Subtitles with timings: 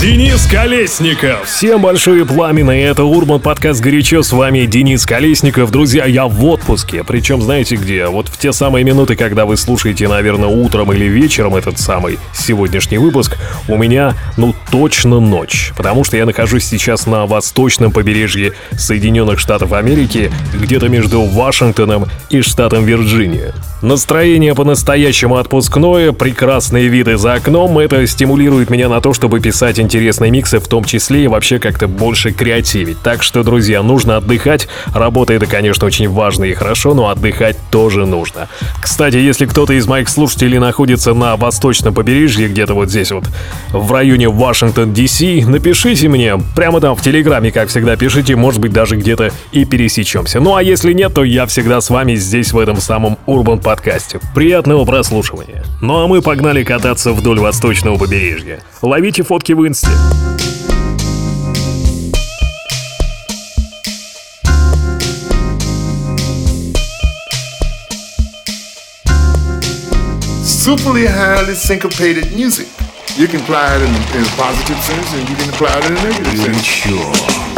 [0.00, 1.46] Денис Колесников.
[1.46, 4.22] Всем большое пламя, это Урбан подкаст «Горячо».
[4.22, 5.70] С вами Денис Колесников.
[5.70, 7.02] Друзья, я в отпуске.
[7.02, 8.06] Причем знаете где?
[8.06, 12.98] Вот в те самые минуты, когда вы слушаете, наверное, утром или вечером этот самый сегодняшний
[12.98, 13.38] выпуск,
[13.68, 15.72] у меня, ну, точно ночь.
[15.78, 22.42] Потому что я нахожусь сейчас на восточном побережье Соединенных Штатов Америки, где-то между Вашингтоном и
[22.42, 23.54] штатом Вирджиния.
[23.82, 30.30] Настроение по-настоящему отпускное, прекрасные виды за окном, это стимулирует меня на то, чтобы писать интересные
[30.30, 33.02] миксы, в том числе и вообще как-то больше креативить.
[33.02, 34.66] Так что, друзья, нужно отдыхать.
[34.94, 38.48] Работа это, конечно, очень важно и хорошо, но отдыхать тоже нужно.
[38.80, 43.24] Кстати, если кто-то из моих слушателей находится на восточном побережье, где-то вот здесь вот,
[43.72, 48.72] в районе Вашингтон, Д.С., напишите мне, прямо там в Телеграме, как всегда, пишите, может быть,
[48.72, 50.40] даже где-то и пересечемся.
[50.40, 54.20] Ну а если нет, то я всегда с вами здесь, в этом самом Urban подкасте.
[54.34, 55.62] Приятного прослушивания.
[55.80, 58.60] Ну а мы погнали кататься вдоль восточного побережья.
[58.80, 59.88] Ловите фотки в инсте.
[70.42, 72.66] Superly highly syncopated music.
[73.16, 75.96] You can apply it in, in a positive sense and you can apply it in
[75.96, 76.64] a negative sense.
[76.64, 77.55] Sure.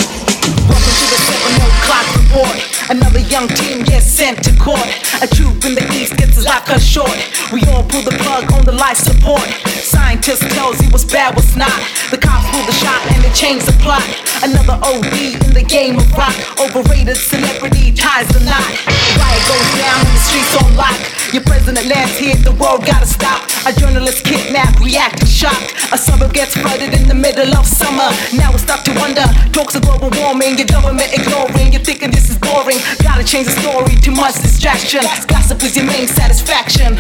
[0.49, 2.57] Welcome to the 7 o'clock report.
[2.89, 4.89] Another young team gets sent to court.
[5.21, 7.13] A troop in the east gets his life cut short.
[7.53, 9.45] We all pull the plug on the life support.
[9.83, 11.75] Scientist tells he was bad, was not.
[12.11, 14.05] The cops pull the shot and they change the plot.
[14.41, 16.37] Another OD in the game of rock.
[16.63, 18.73] Overrated celebrity ties the knot.
[19.19, 21.01] Riot goes down and the streets on lock.
[21.35, 23.45] Your president lands here, the world gotta stop.
[23.67, 25.75] A journalist kidnapped, reacting shocked.
[25.93, 28.09] A suburb gets flooded in the middle of summer.
[28.33, 29.27] Now we stop to wonder.
[29.53, 31.73] Talks of global warming, your government ignoring.
[31.73, 32.79] You're thinking this is boring.
[33.03, 35.03] Gotta change the story, too much distraction.
[35.27, 36.95] Gossip is your main satisfaction.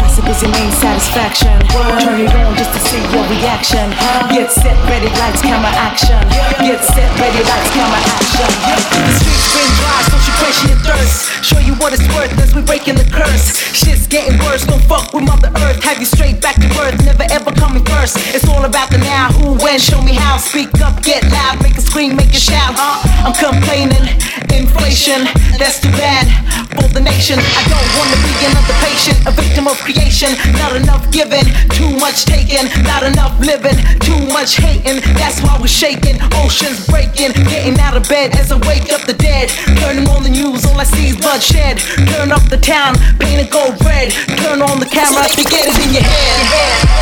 [0.00, 1.52] Gossip is your main satisfaction.
[1.68, 3.92] Turn it on just to see your reaction.
[4.32, 6.16] Get set, ready, lights, camera, action.
[6.64, 8.48] Get set, ready, lights, camera, action.
[8.48, 10.32] The streets bring dry, so you
[10.72, 11.44] your thirst.
[11.44, 13.58] Show you what it's worth as we breaking the curse.
[13.76, 15.82] Shit's getting worse, don't fuck with Mother Earth.
[15.82, 18.16] Have you straight back to birth, never ever coming first.
[18.34, 20.36] It's all about the now, who, when, show me how.
[20.38, 22.51] Speak up, get loud, make a scream, make a shout.
[22.54, 24.08] I'm complaining,
[24.52, 25.24] inflation
[25.62, 26.26] that's too bad
[26.74, 27.38] for the nation.
[27.38, 30.34] I don't wanna be another patient, a victim of creation.
[30.58, 35.00] Not enough giving, too much taking, not enough living, too much hating.
[35.14, 39.14] That's why we're shaking, oceans breaking, getting out of bed as I wake up the
[39.14, 39.50] dead.
[39.78, 41.78] Turning on the news, all I see is bloodshed.
[42.10, 44.10] Turn up the town, paint it gold red.
[44.42, 46.92] Turn on the camera to get it in your head.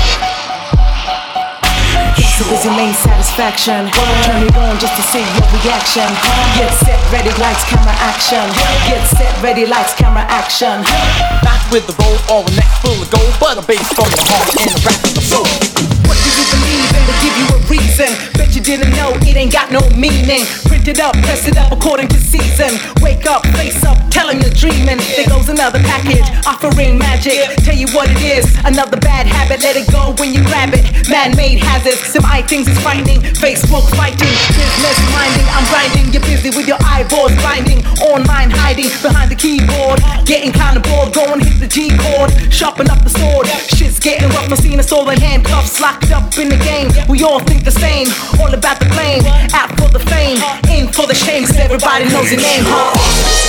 [0.00, 0.29] Gossip
[2.20, 3.88] is your main satisfaction.
[4.26, 6.08] Turn it on just to see your reaction.
[6.56, 8.44] Get set, ready, lights, camera, action.
[8.88, 10.82] Get set, ready, lights, camera, action.
[11.44, 14.24] Not with the bowl or a neck full of gold, but a bass from the
[14.26, 15.46] heart and a rap from the soul.
[16.08, 17.59] What do you believe to give you a
[17.90, 18.10] reason?
[18.34, 20.46] Bet you didn't know it ain't got no meaning.
[20.66, 22.70] Print it up, press it up according to season.
[23.02, 24.98] Wake up, face up, tell him you're dreaming.
[25.16, 27.56] There goes another package, offering magic.
[27.66, 29.62] Tell you what it is, another bad habit.
[29.62, 30.86] Let it go when you grab it.
[31.08, 33.20] Man made hazards, some eye things is finding.
[33.42, 35.46] Facebook fighting, business minding.
[35.50, 37.82] I'm grinding, you're busy with your eyeballs blinding.
[38.14, 40.00] Online hiding behind the keyboard.
[40.24, 42.30] Getting kinda bored, go and hit the G chord.
[42.52, 43.46] Sharpen up the sword.
[43.74, 45.80] Shit's getting rough, no seen us all in handcuffs.
[45.80, 48.08] Locked up in the game, we all think the same.
[48.40, 49.24] All about the blame,
[49.54, 53.40] out for the fame, in for the shame, cause everybody knows your name, huh?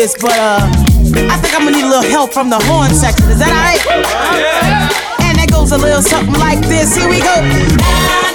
[0.00, 0.60] This, but uh,
[1.28, 3.28] I think I'm gonna need a little help from the horn section.
[3.28, 3.84] Is that alright?
[5.28, 6.96] And that goes a little something like this.
[6.96, 8.29] Here we go.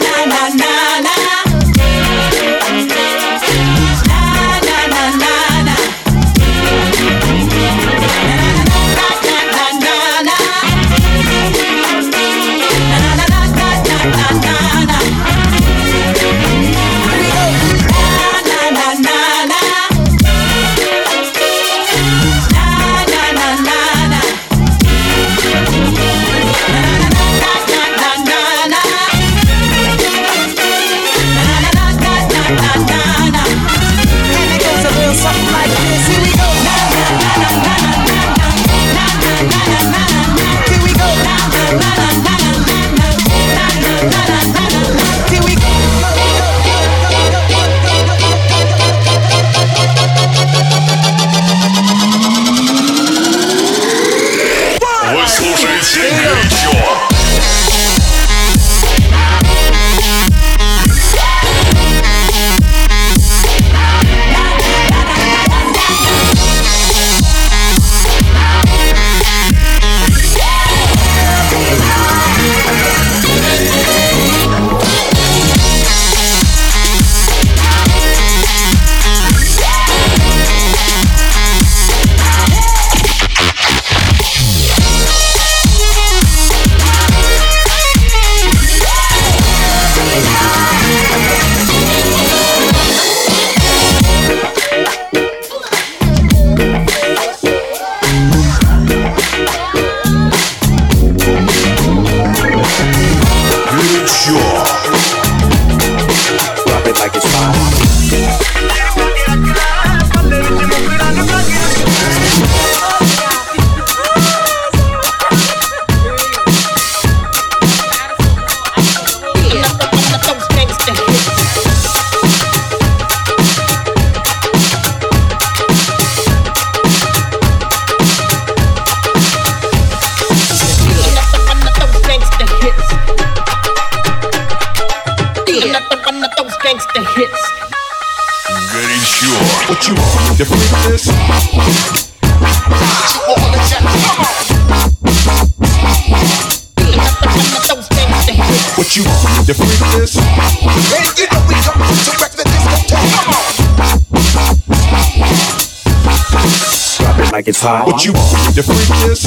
[157.66, 157.90] Hot.
[157.90, 158.54] What you want?
[158.54, 159.26] The freak this?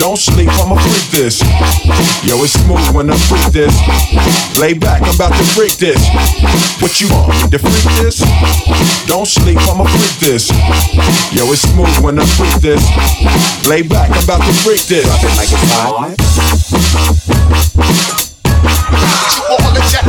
[0.00, 1.44] Don't sleep, I'ma freak this.
[2.24, 3.74] Yo, it's smooth when I freak this.
[4.58, 6.00] Lay back, I'm about to freak this.
[6.80, 7.52] What you want?
[7.52, 8.24] The freak this?
[9.06, 10.48] Don't sleep, I'ma freak this.
[11.36, 12.82] Yo, it's smooth when I freak this.
[13.68, 15.04] Lay back, I'm about to freak this.
[15.04, 16.16] Drop it like it's hot.
[19.52, 20.08] All the jack.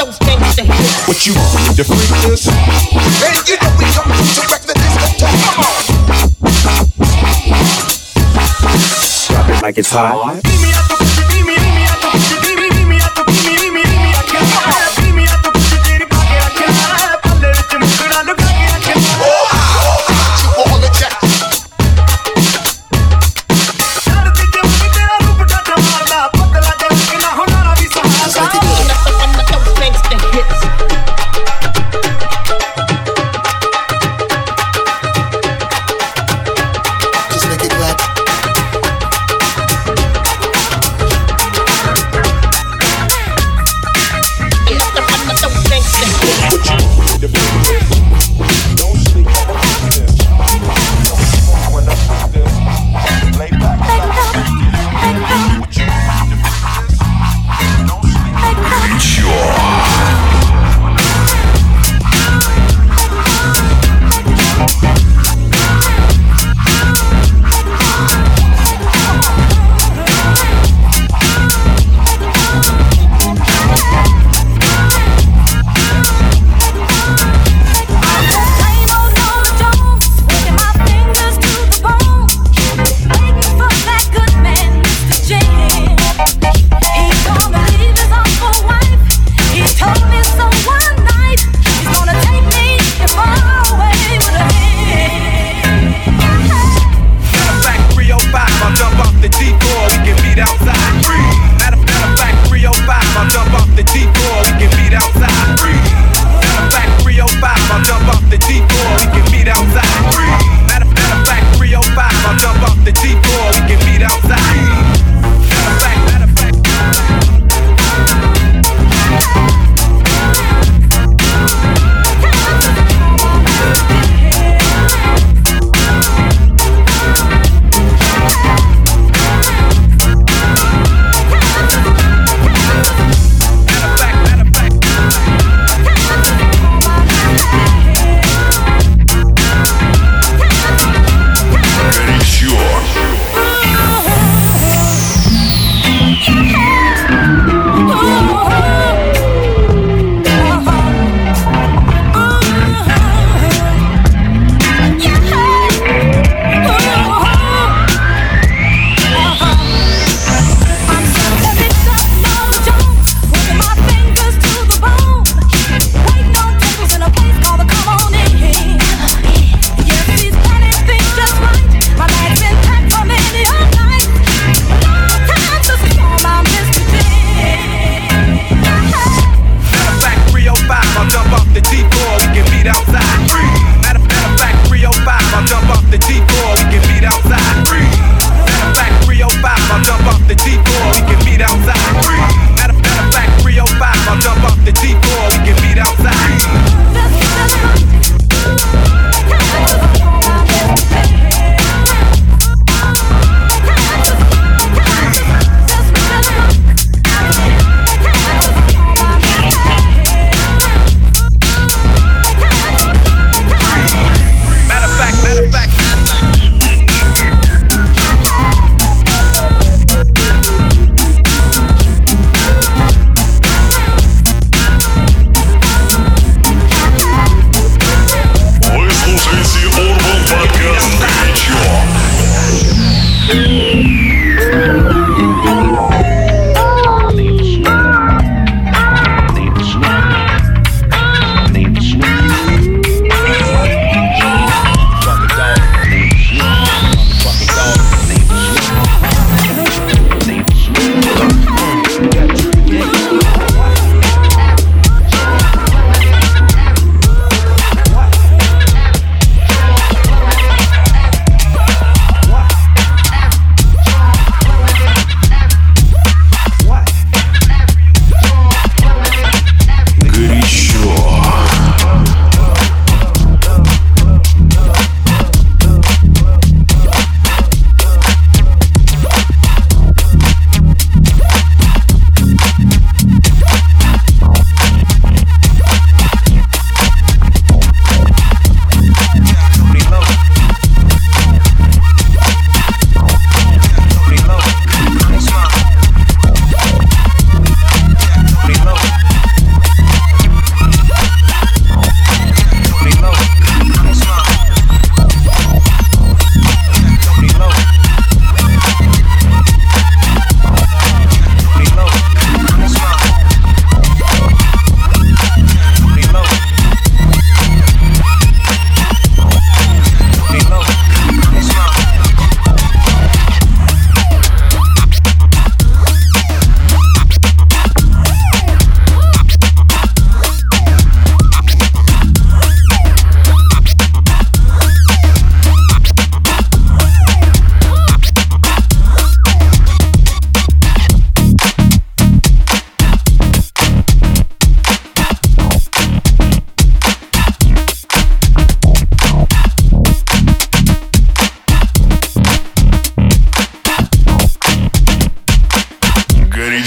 [0.00, 1.08] Those gangsta hits.
[1.08, 1.59] What you want?
[1.76, 2.48] The freak this?
[2.48, 5.38] And you know we come to wreck the discotheque.
[5.44, 5.84] Come on.
[9.28, 10.69] Drop it like it's hot.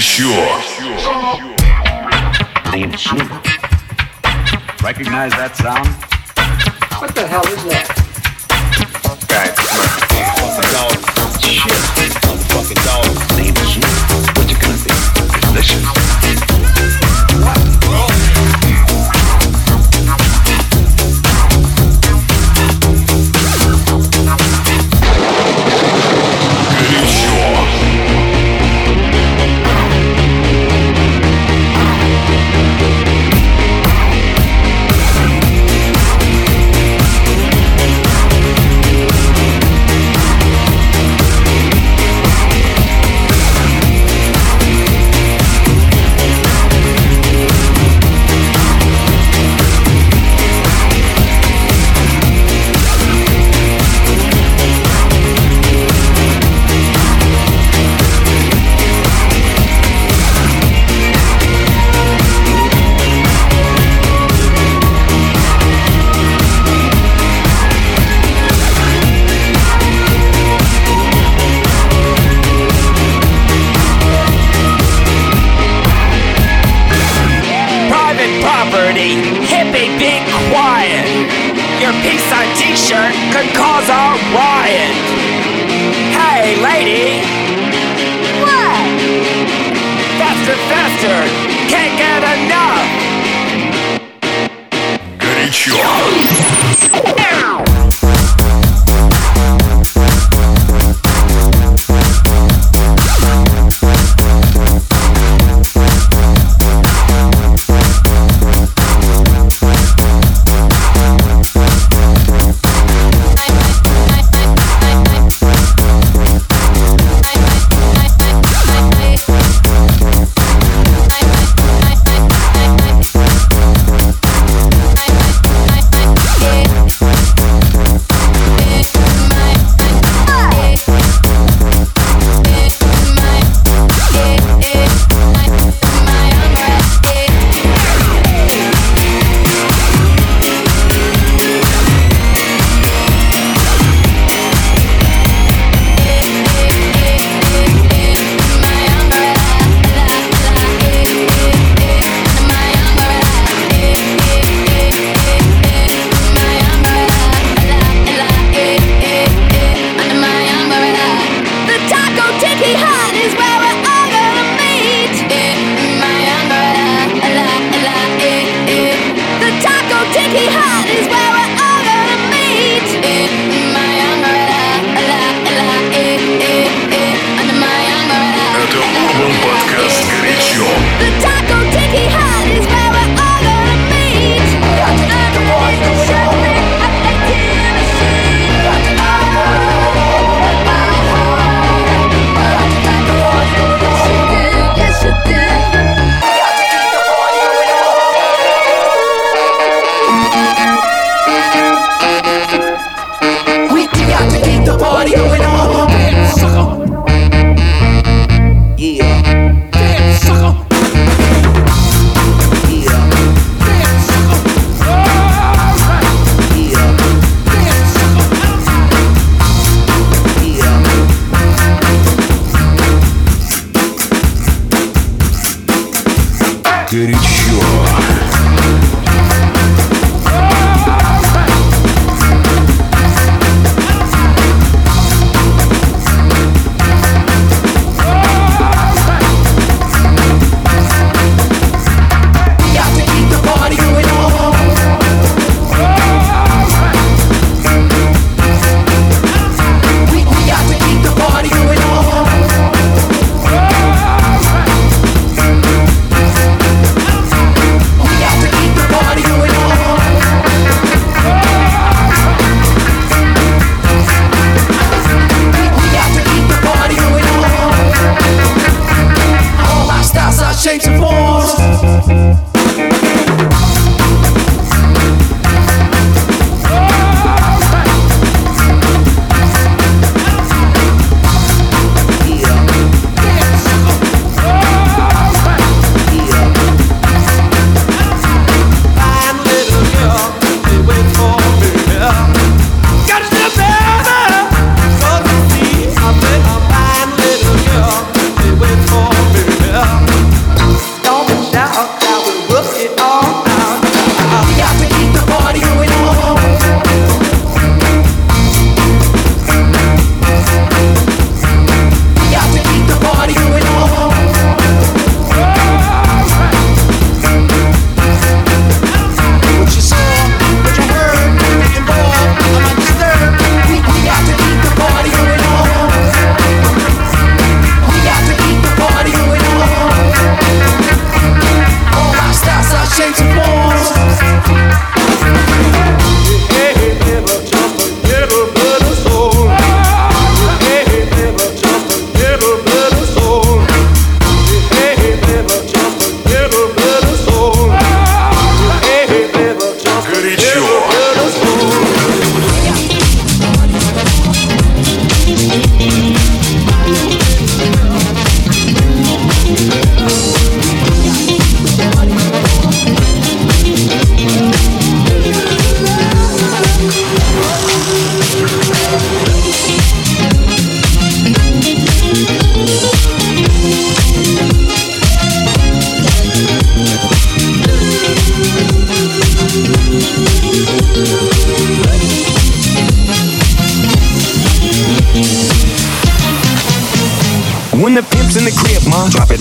[0.04, 0.60] sure.
[4.82, 5.88] Recognize that sound?
[7.00, 7.88] What the hell is that?
[9.26, 9.56] Guys,
[10.12, 10.92] motherfucking dog.
[11.40, 12.12] Shit.
[12.20, 13.08] Motherfucking dog.
[13.32, 13.88] Damn shit.
[14.36, 15.00] What you gonna think?
[15.40, 15.84] Delicious.
[17.40, 17.58] What?
[17.80, 18.23] Bro?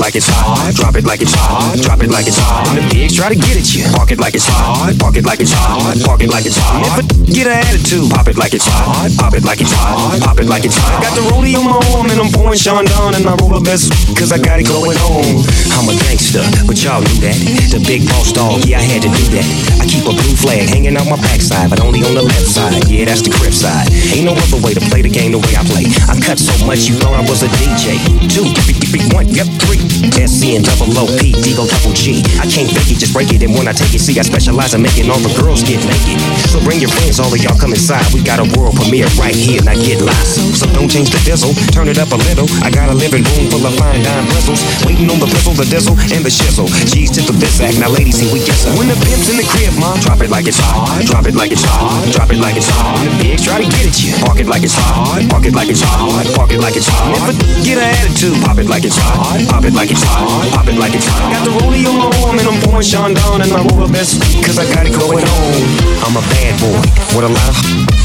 [0.03, 0.75] Like it's hot.
[0.75, 1.79] Drop it like it's hot.
[1.79, 2.75] Drop it like it's hot.
[2.75, 4.91] The pigs try to get at you, park it like it's hot.
[4.99, 5.95] Park it like it's hot.
[6.03, 6.83] Park it like it's hot.
[6.83, 9.07] If a get an attitude, pop it like it's hot.
[9.15, 10.19] Pop it like it's hot.
[10.19, 10.99] Pop it like it's hot.
[10.99, 13.95] Got the rollie on my arm and I'm pouring Chandon and I roll a best
[14.19, 15.23] cause I got it going on.
[15.71, 17.39] I'm a gangster, but y'all knew that.
[17.71, 19.47] The big boss dog, yeah, I had to do that.
[19.79, 22.91] I keep a blue flag hanging out my backside, but only on the left side.
[22.91, 23.87] Yeah, that's the crib side.
[24.11, 25.87] Ain't no other way to play the game the way I play.
[26.11, 27.95] I cut so much you thought I was a DJ.
[28.27, 29.92] Two, three, three, one, yep, three.
[30.23, 32.25] SC and double O P, D go double G.
[32.41, 33.43] I can't fake it, just break it.
[33.43, 36.17] And when I take it, see, I specialize in making all the girls get naked.
[36.49, 38.05] So bring your friends, all of y'all come inside.
[38.13, 40.27] We got a world premiere right here, now get live.
[40.57, 42.49] So don't change the diesel, turn it up a little.
[42.65, 44.61] I got a living room full of fine dime bristles.
[44.85, 46.67] Waiting on the pistol, the diesel, and the shizzle.
[46.89, 48.75] G's to the biz act, now ladies, see we get some.
[48.79, 51.05] When the pimp's in the crib, mom, drop it like it's hot.
[51.05, 52.01] Drop it like it's hot.
[52.11, 52.97] Drop it like it's hot.
[53.03, 55.21] The pigs try to get at you, park it like it's hot.
[55.29, 56.25] Park it like it's hot.
[56.35, 57.33] Park it like it's hot.
[57.63, 59.39] Get an attitude, pop it like it's hot.
[59.49, 60.49] Pop it like it's hot.
[60.53, 61.31] Pop it like it's hot.
[61.33, 64.21] Got the rollie on my arm and I'm pouring Sean and I roll the best
[64.45, 65.59] cause I got it going on.
[66.05, 66.79] I'm a bad boy
[67.15, 68.02] with a lot of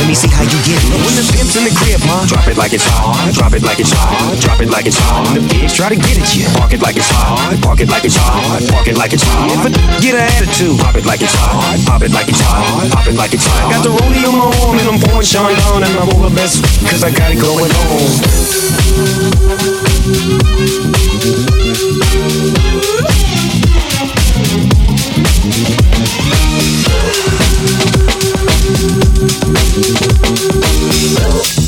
[0.00, 1.04] let me see how you get loose.
[1.04, 3.12] When the pimp's in the crib, ma, drop it like it's hot.
[3.36, 4.40] Drop it like it's hot.
[4.40, 5.28] Drop it like it's hot.
[5.28, 7.36] When the pigs try to get at you, park it like it's hot.
[7.60, 8.64] Park it like it's hot.
[8.72, 9.52] Park it like it's hot.
[9.52, 11.76] If a get an attitude, pop it like it's hot.
[11.84, 12.64] Pop it like it's hot.
[12.88, 13.68] Pop it like it's hot.
[13.68, 16.64] Got the rollie on my arm and I'm pouring Chandon and I roll the best
[16.88, 18.00] cause I got it going on.
[29.52, 31.59] Oh,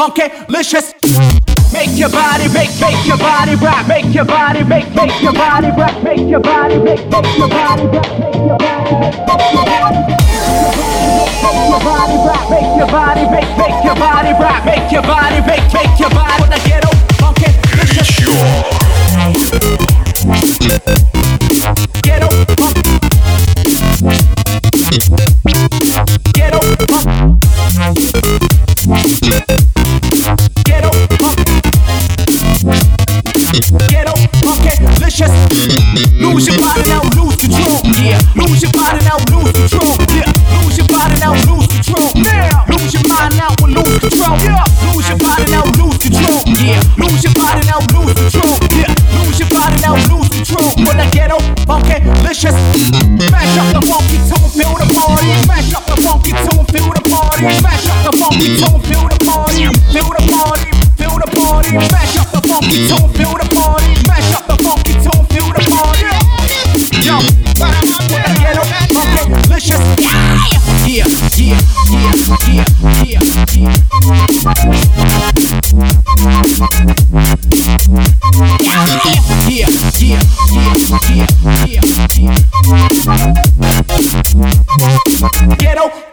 [0.00, 0.94] funky, licious.
[1.74, 3.86] Make your body, make, make your body rock.
[3.86, 6.02] Make your body, make, make your body rock.
[6.02, 8.08] Make your body, make, make your body rock.
[8.18, 9.92] Make your body, make, your body rock.
[11.44, 15.40] Make your body rock, make your body, make, make your body rock, make your body,
[15.46, 16.40] make, make your body.
[16.40, 16.82] Wanna get
[17.20, 18.08] funky, licious.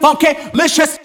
[0.07, 0.96] Okay, let's just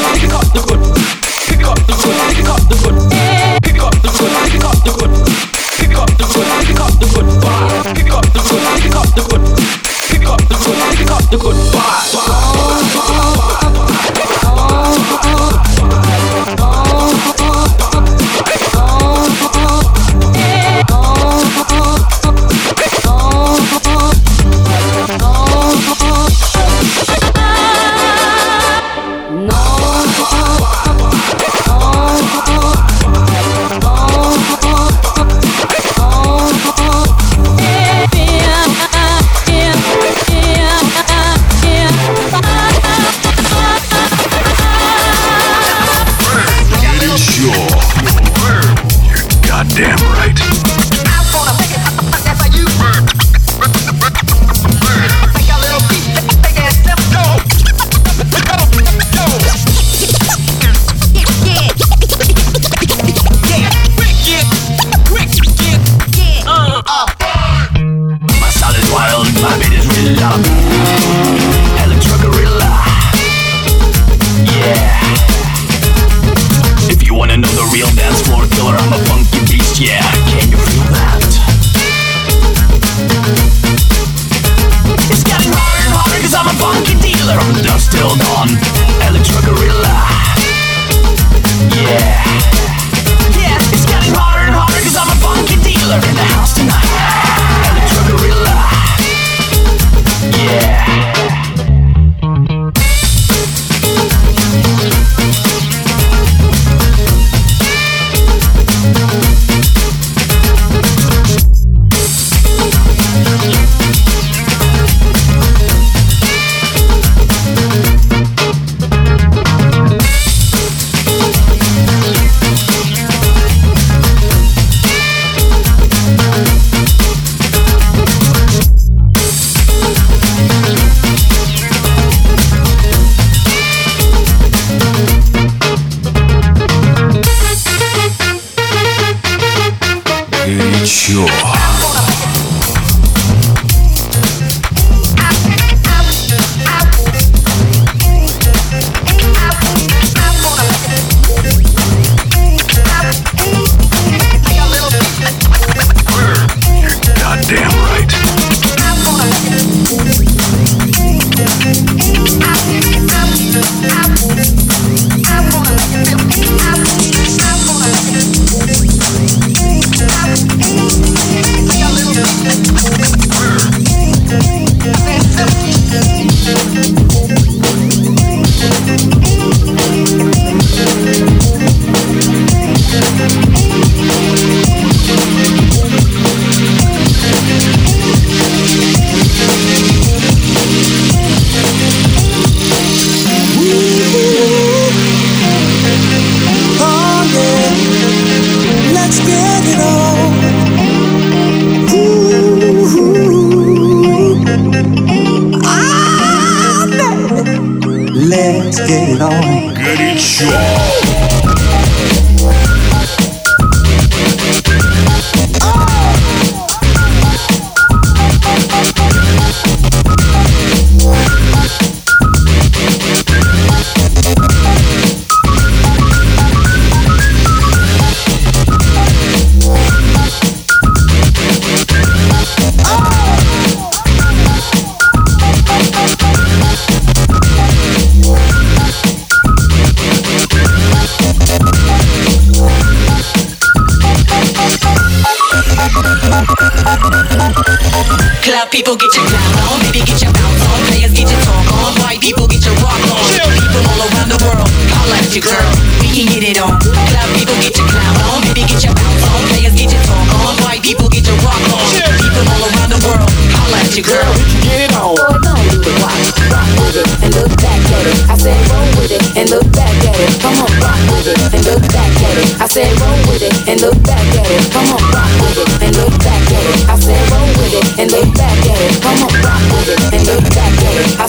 [0.00, 0.39] Because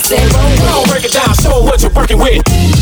[0.02, 0.28] dancing.
[0.58, 2.81] Come on, break it down, show what you're working with.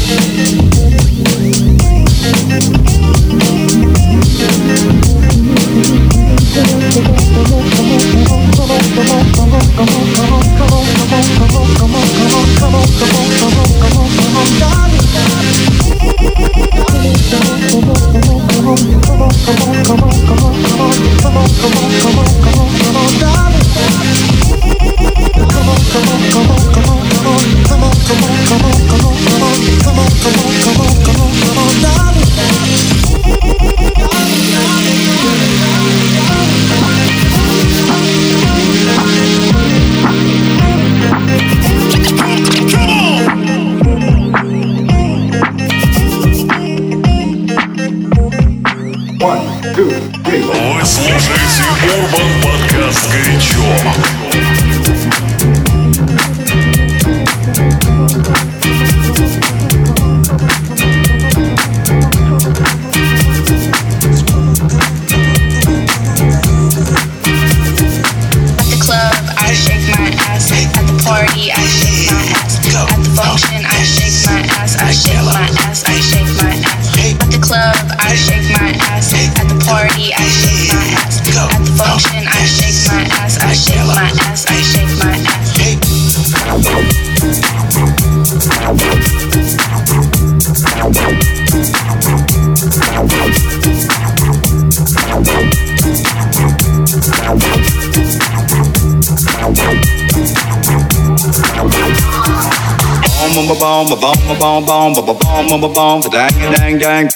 [103.50, 107.08] Boom, boom, boom, boom, boom, boom, boom, boom, dang, dang, dang.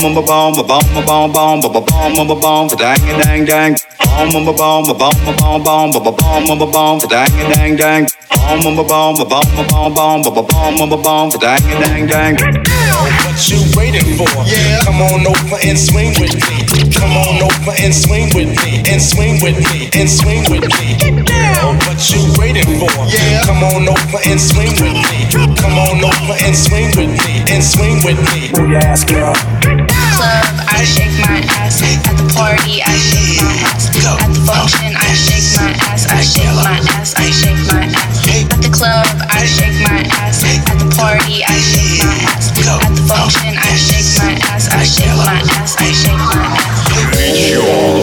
[0.00, 0.66] Boom, boom, boom, boom,
[1.06, 3.76] boom, boom, boom, dang, dang, dang.
[4.18, 8.06] Boom, boom, boom, boom, boom, boom, boom, dang, dang, dang.
[8.64, 12.34] Boom, boom, boom, boom, boom, boom, boom, dang, dang, dang.
[12.34, 14.26] What you waiting for?
[14.42, 14.80] Yeah.
[14.82, 16.90] Come on over and swing with me.
[16.98, 18.82] Come on over and swing with me.
[18.90, 19.88] And swing with me.
[19.94, 21.35] And swing with me.
[21.64, 22.92] What you waiting for?
[23.08, 23.40] Yeah.
[23.48, 25.24] Come on over and swing with me.
[25.56, 27.40] Come on over and swing with me.
[27.48, 28.52] And swing with me.
[28.52, 29.32] Move your ass, girl.
[29.32, 31.80] club, I shake my ass.
[31.80, 33.88] At the party, I shake my ass.
[33.88, 36.04] At the function, I shake my ass.
[36.12, 37.14] I shake my ass.
[37.16, 38.28] I shake my ass.
[38.28, 40.44] At the club, I shake my ass.
[40.44, 42.52] At the party, I shake my ass.
[42.52, 44.68] At the function, I shake my ass.
[44.68, 45.72] I shake my ass.
[45.80, 47.95] I shake my ass.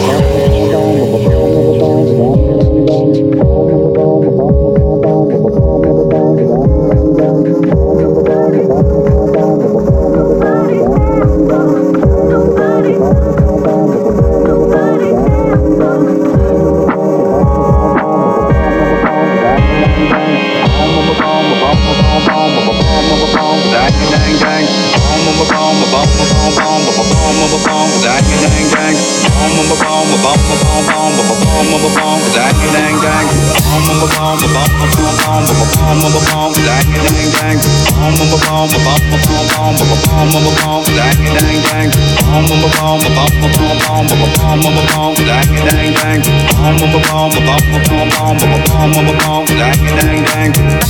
[34.34, 34.40] At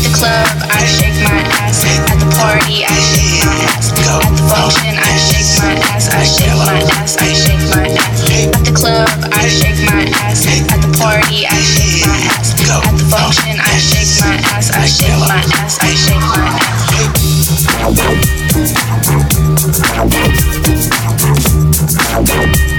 [0.03, 1.64] the club, I shake my ass.
[1.95, 3.93] At the party, I shake my ass.
[3.95, 6.11] At the function, I shake my ass.
[6.11, 7.17] I shake my ass.
[7.19, 8.25] I shake my ass.
[8.55, 10.47] At the club, I shake my ass.
[10.47, 12.55] At the party, I shake my ass.
[12.59, 14.71] At the function, I shake my ass.
[14.75, 15.79] I shake my ass.
[15.81, 16.47] I shake my
[22.69, 22.74] ass.